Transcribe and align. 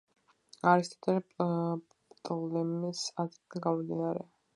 არისტოტელე-პტოლემეს 0.69 3.03
აზრიდან 3.25 3.63
გამომდინარე, 3.67 4.25